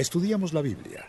[0.00, 1.04] Estudiamos la Biblia.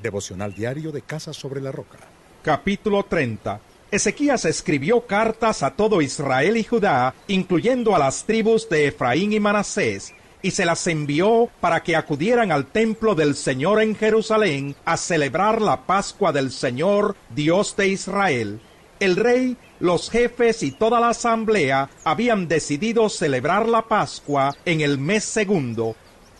[0.00, 1.98] Devocional diario de Casa sobre la Roca.
[2.42, 3.60] Capítulo 30.
[3.88, 9.38] Ezequías escribió cartas a todo Israel y Judá, incluyendo a las tribus de Efraín y
[9.38, 10.12] Manasés,
[10.42, 15.62] y se las envió para que acudieran al templo del Señor en Jerusalén a celebrar
[15.62, 18.60] la Pascua del Señor, Dios de Israel.
[18.98, 24.98] El rey, los jefes y toda la asamblea habían decidido celebrar la Pascua en el
[24.98, 25.94] mes segundo,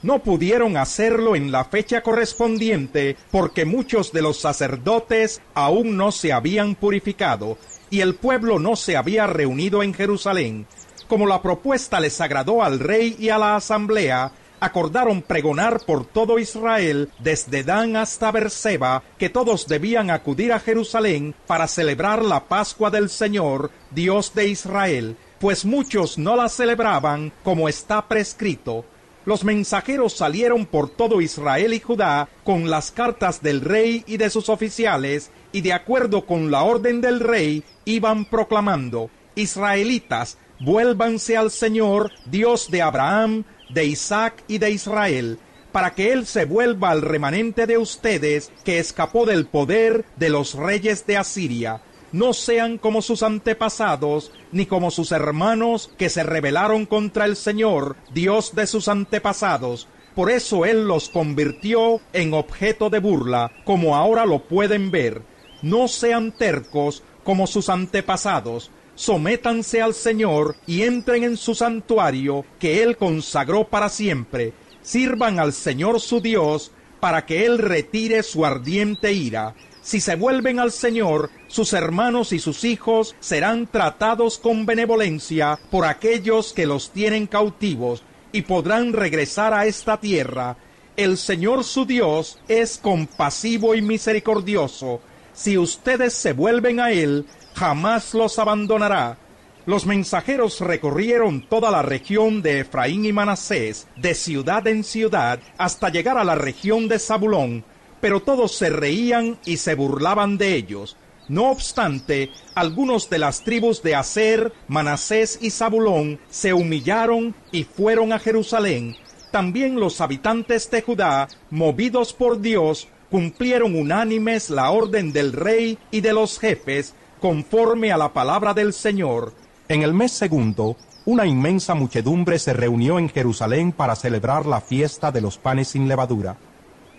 [0.07, 6.33] no pudieron hacerlo en la fecha correspondiente porque muchos de los sacerdotes aún no se
[6.33, 7.59] habían purificado
[7.91, 10.67] y el pueblo no se había reunido en Jerusalén.
[11.09, 14.31] Como la propuesta les agradó al rey y a la asamblea,
[14.61, 21.35] acordaron pregonar por todo Israel, desde Dan hasta Berseba, que todos debían acudir a Jerusalén
[21.49, 27.69] para celebrar la Pascua del Señor, Dios de Israel, pues muchos no la celebraban como
[27.69, 28.85] está prescrito
[29.27, 34.31] los mensajeros salieron por todo Israel y Judá con las cartas del rey y de
[34.31, 41.51] sus oficiales, y de acuerdo con la orden del rey iban proclamando, Israelitas, vuélvanse al
[41.51, 45.39] Señor, Dios de Abraham, de Isaac y de Israel,
[45.73, 50.55] para que Él se vuelva al remanente de ustedes que escapó del poder de los
[50.55, 51.83] reyes de Asiria
[52.17, 57.97] no sean como sus antepasados, ni como sus hermanos que se rebelaron contra el Señor,
[58.15, 59.87] Dios de sus antepasados.
[60.15, 65.21] Por eso Él los convirtió en objeto de burla, como ahora lo pueden ver.
[65.61, 72.83] No sean tercos como sus antepasados, sométanse al Señor y entren en su santuario que
[72.83, 74.55] Él consagró para siempre.
[74.81, 79.55] Sirvan al Señor su Dios para que Él retire su ardiente ira
[79.87, 85.85] si se vuelven al Señor, sus hermanos y sus hijos serán tratados con benevolencia por
[85.85, 90.57] aquellos que los tienen cautivos y podrán regresar a esta tierra.
[90.97, 95.01] El Señor su Dios es compasivo y misericordioso.
[95.33, 99.19] Si ustedes se vuelven a Él, jamás los abandonará.
[99.67, 105.91] Los mensajeros recorrieron toda la región de Efraín y Manasés, de ciudad en ciudad, hasta
[105.91, 107.65] llegar a la región de Zabulón,
[108.07, 110.97] pero todos se reían y se burlaban de ellos.
[111.27, 118.13] No obstante, algunos de las tribus de Aser, Manasés y Zabulón se humillaron y fueron
[118.13, 118.95] a Jerusalén.
[119.33, 126.01] También los habitantes de Judá, movidos por Dios, cumplieron unánimes la orden del rey y
[126.01, 129.33] de los jefes, conforme a la palabra del Señor.
[129.69, 135.11] En el mes segundo, una inmensa muchedumbre se reunió en Jerusalén para celebrar la fiesta
[135.11, 136.37] de los panes sin levadura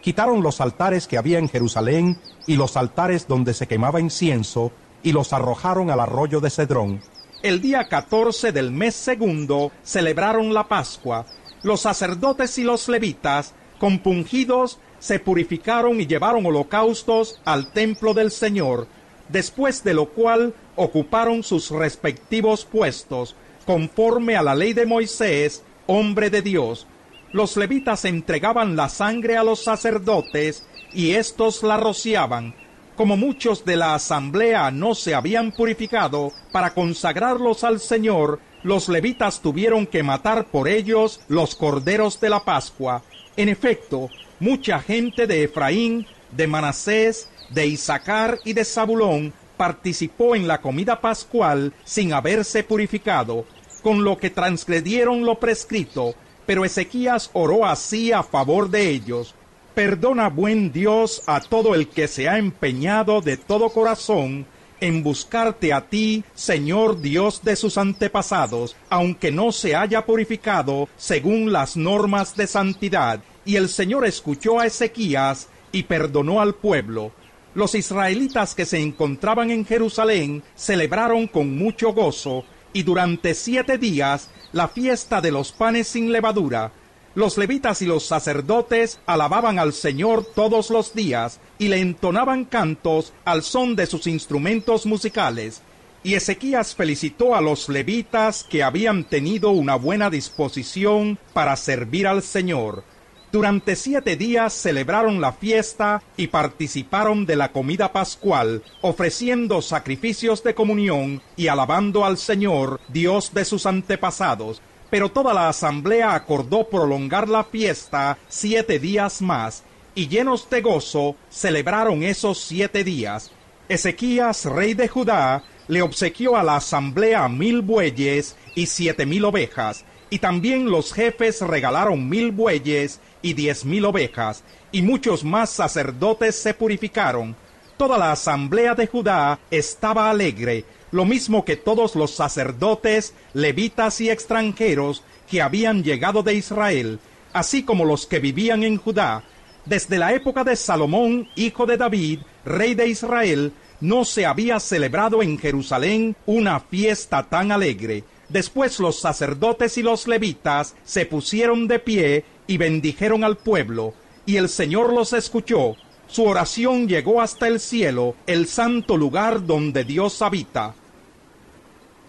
[0.01, 4.71] quitaron los altares que había en Jerusalén y los altares donde se quemaba incienso
[5.03, 7.01] y los arrojaron al arroyo de Cedrón.
[7.43, 11.25] El día 14 del mes segundo celebraron la Pascua.
[11.61, 18.87] Los sacerdotes y los levitas, compungidos, se purificaron y llevaron holocaustos al templo del Señor,
[19.29, 23.35] después de lo cual ocuparon sus respectivos puestos,
[23.65, 26.87] conforme a la ley de Moisés, hombre de Dios,
[27.31, 32.55] los levitas entregaban la sangre a los sacerdotes y éstos la rociaban.
[32.95, 39.41] Como muchos de la asamblea no se habían purificado para consagrarlos al Señor, los levitas
[39.41, 43.03] tuvieron que matar por ellos los corderos de la Pascua.
[43.35, 44.09] En efecto,
[44.39, 50.99] mucha gente de Efraín, de Manasés, de Isaacar y de Zabulón participó en la comida
[50.99, 53.45] pascual sin haberse purificado,
[53.83, 56.15] con lo que transgredieron lo prescrito
[56.47, 59.35] pero Ezequías oró así a favor de ellos.
[59.75, 64.47] Perdona, buen Dios, a todo el que se ha empeñado de todo corazón
[64.79, 71.51] en buscarte a ti, Señor Dios de sus antepasados, aunque no se haya purificado según
[71.51, 73.19] las normas de santidad.
[73.45, 77.11] Y el Señor escuchó a Ezequías y perdonó al pueblo.
[77.55, 84.29] Los israelitas que se encontraban en Jerusalén celebraron con mucho gozo y durante siete días
[84.51, 86.71] la fiesta de los panes sin levadura.
[87.15, 93.13] Los levitas y los sacerdotes alababan al Señor todos los días y le entonaban cantos
[93.25, 95.61] al son de sus instrumentos musicales.
[96.03, 102.21] Y Ezequías felicitó a los levitas que habían tenido una buena disposición para servir al
[102.21, 102.83] Señor.
[103.29, 110.55] Durante siete días celebraron la fiesta y participaron de la comida pascual, ofreciendo sacrificios de
[110.55, 114.61] comunión y alabando al Señor, Dios de sus antepasados.
[114.89, 119.63] Pero toda la asamblea acordó prolongar la fiesta siete días más,
[119.93, 123.31] y llenos de gozo celebraron esos siete días.
[123.67, 129.83] Ezequías, rey de Judá, le obsequió a la asamblea mil bueyes y siete mil ovejas,
[130.09, 136.35] Y también los jefes regalaron mil bueyes y diez mil ovejas, y muchos más sacerdotes
[136.35, 137.35] se purificaron.
[137.77, 144.09] Toda la asamblea de Judá estaba alegre, lo mismo que todos los sacerdotes, levitas y
[144.09, 146.99] extranjeros que habían llegado de Israel,
[147.33, 149.23] así como los que vivían en Judá.
[149.65, 153.51] Desde la época de Salomón, hijo de David, rey de Israel,
[153.81, 158.03] no se había celebrado en Jerusalén una fiesta tan alegre.
[158.29, 163.93] Después los sacerdotes y los levitas se pusieron de pie y bendijeron al pueblo,
[164.25, 165.75] y el Señor los escuchó.
[166.07, 170.73] Su oración llegó hasta el cielo, el santo lugar donde Dios habita.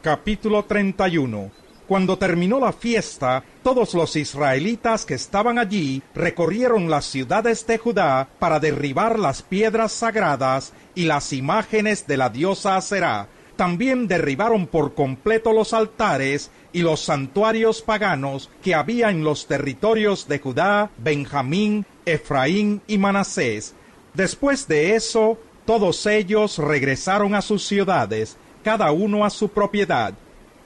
[0.03, 1.51] Capítulo 31
[1.87, 8.29] Cuando terminó la fiesta, todos los israelitas que estaban allí recorrieron las ciudades de Judá
[8.39, 13.29] para derribar las piedras sagradas y las imágenes de la diosa Aserá.
[13.59, 20.29] También derribaron por completo los altares y los santuarios paganos que había en los territorios
[20.29, 23.75] de Judá, Benjamín, Efraín y Manasés.
[24.15, 30.15] Después de eso, todos ellos regresaron a sus ciudades, cada uno a su propiedad.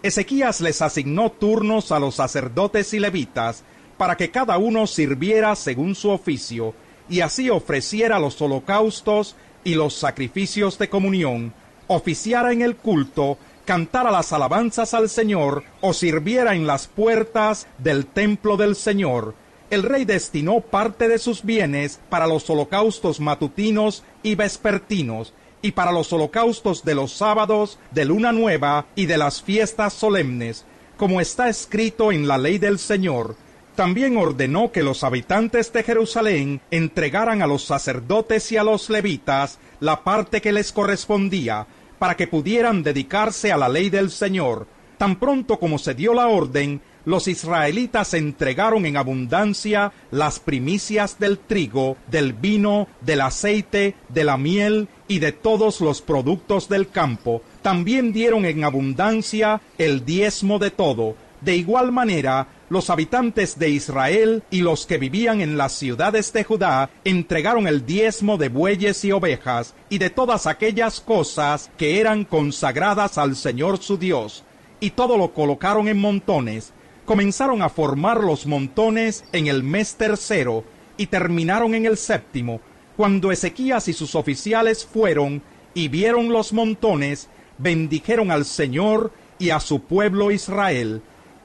[0.02, 3.64] Ezequías les asignó turnos a los sacerdotes y levitas,
[3.96, 6.74] para que cada uno sirviera según su oficio,
[7.08, 9.34] y así ofreciera los holocaustos
[9.64, 11.54] y los sacrificios de comunión,
[11.87, 18.06] oficiara en el culto, cantara las alabanzas al Señor o sirviera en las puertas del
[18.06, 19.34] templo del Señor.
[19.70, 25.32] El rey destinó parte de sus bienes para los holocaustos matutinos y vespertinos,
[25.62, 30.64] y para los holocaustos de los sábados, de luna nueva y de las fiestas solemnes,
[30.96, 33.37] como está escrito en la ley del Señor.
[33.74, 39.58] También ordenó que los habitantes de Jerusalén entregaran a los sacerdotes y a los levitas
[39.80, 41.66] la parte que les correspondía,
[41.98, 44.66] para que pudieran dedicarse a la ley del Señor.
[44.98, 51.38] Tan pronto como se dio la orden, los israelitas entregaron en abundancia las primicias del
[51.38, 57.42] trigo, del vino, del aceite, de la miel y de todos los productos del campo.
[57.62, 61.16] También dieron en abundancia el diezmo de todo.
[61.44, 66.44] De igual manera, los habitantes de Israel y los que vivían en las ciudades de
[66.44, 72.24] Judá entregaron el diezmo de bueyes y ovejas y de todas aquellas cosas que eran
[72.24, 74.44] consagradas al Señor su Dios,
[74.78, 76.72] y todo lo colocaron en montones.
[77.04, 80.62] Comenzaron a formar los montones en el mes tercero
[80.96, 82.60] y terminaron en el séptimo,
[82.96, 85.42] cuando Ezequías y sus oficiales fueron
[85.74, 87.28] y vieron los montones,
[87.58, 91.02] bendijeron al Señor y a su pueblo Israel,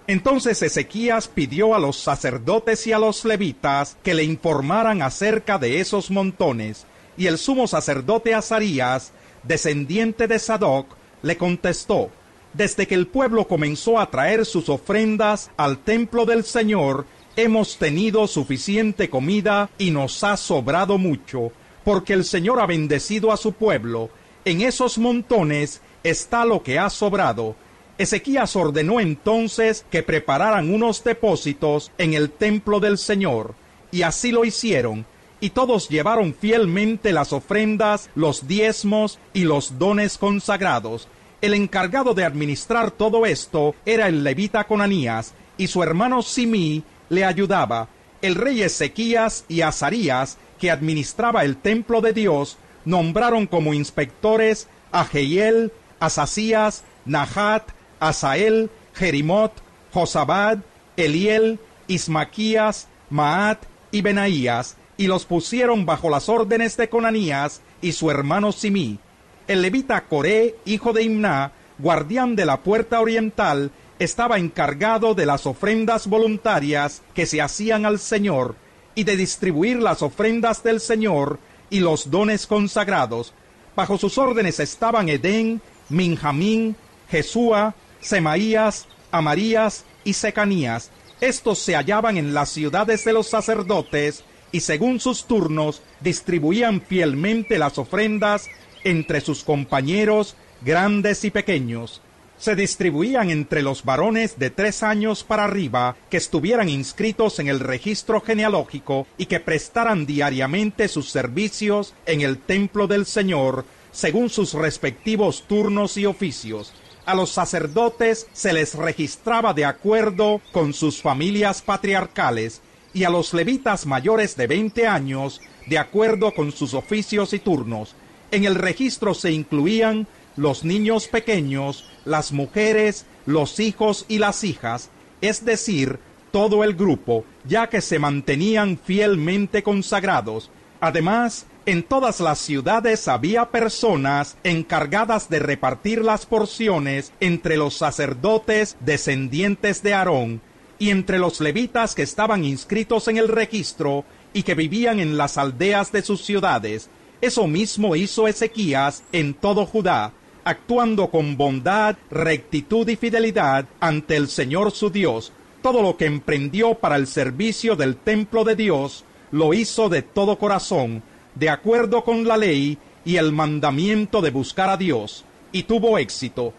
[0.08, 5.82] entonces Ezequías pidió a los sacerdotes y a los levitas que le informaran acerca de
[5.82, 6.86] esos montones,
[7.18, 9.12] y el sumo sacerdote Azarías,
[9.44, 10.88] descendiente de Sadoc,
[11.22, 12.10] le contestó,
[12.54, 17.06] Desde que el pueblo comenzó a traer sus ofrendas al templo del Señor,
[17.36, 21.52] hemos tenido suficiente comida y nos ha sobrado mucho,
[21.84, 24.10] porque el Señor ha bendecido a su pueblo.
[24.46, 27.56] En esos montones está lo que ha sobrado,
[27.98, 33.56] Ezequías ordenó entonces que prepararan unos depósitos en el templo del Señor,
[33.92, 35.06] y así lo hicieron,
[35.40, 41.08] y todos llevaron fielmente las ofrendas, los diezmos y los dones consagrados.
[41.42, 47.26] El encargado de administrar todo esto era el levita Conanías, y su hermano Simí le
[47.26, 47.90] ayudaba.
[48.22, 55.06] El rey Ezequías y Azarías, que administraba el templo de Dios, nombraron como inspectores a
[55.06, 59.54] Jehiel, Asasías, Nahat, Asael, Jerimot,
[59.94, 60.60] Josabad,
[60.96, 68.10] Eliel, Ismaquías, Maat y Benaías, y los pusieron bajo las órdenes de Conanías y su
[68.10, 69.00] hermano Simí.
[69.48, 75.46] El levita Coré, hijo de Imná, guardián de la puerta oriental, estaba encargado de las
[75.46, 78.56] ofrendas voluntarias que se hacían al Señor
[78.96, 81.40] y de distribuir las ofrendas del Señor
[81.70, 83.34] y los dones consagrados.
[83.76, 86.76] Bajo sus órdenes estaban Edén, Minjamín,
[87.10, 90.92] Jesúa, Semaías, Amarías y Secanías.
[91.22, 97.58] Estos se hallaban en las ciudades de los sacerdotes y según sus turnos distribuían fielmente
[97.58, 98.48] las ofrendas
[98.84, 102.02] entre sus compañeros grandes y pequeños.
[102.38, 107.60] Se distribuían entre los varones de tres años para arriba que estuvieran inscritos en el
[107.60, 114.54] registro genealógico y que prestaran diariamente sus servicios en el templo del Señor según sus
[114.54, 116.74] respectivos turnos y oficios
[117.08, 122.62] a los sacerdotes se les registraba de acuerdo con sus familias patriarcales
[122.94, 127.96] y a los levitas mayores de 20 años de acuerdo con sus oficios y turnos.
[128.30, 134.90] En el registro se incluían los niños pequeños, las mujeres, los hijos y las hijas.
[135.22, 136.00] es decir,
[136.32, 140.52] todo el grupo, ya que se mantenían fielmente consagrados.
[140.80, 148.78] Además, en todas las ciudades había personas encargadas de repartir las porciones entre los sacerdotes
[148.80, 150.42] descendientes de Aarón
[150.80, 155.38] y entre los levitas que estaban inscritos en el registro y que vivían en las
[155.38, 156.90] aldeas de sus ciudades.
[157.22, 164.28] Eso mismo hizo Ezequías en todo Judá, actuando con bondad, rectitud y fidelidad ante el
[164.28, 165.34] Señor su Dios.
[165.64, 170.38] Todo lo que emprendió para el servicio del templo de Dios lo hizo de todo
[170.38, 171.04] corazón,
[171.36, 176.54] de acuerdo con la ley y el mandamiento de buscar a Dios, y tuvo éxito